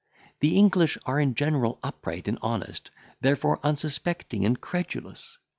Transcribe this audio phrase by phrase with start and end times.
[0.39, 2.89] "The English are in general upright and honest,
[3.21, 5.37] therefore unsuspecting and credulous.